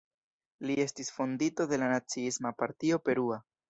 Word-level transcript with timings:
Li 0.69 0.77
estis 0.85 1.13
fondinto 1.19 1.69
de 1.75 1.81
la 1.85 1.93
Naciisma 1.95 2.57
Partio 2.65 3.05
Perua. 3.09 3.45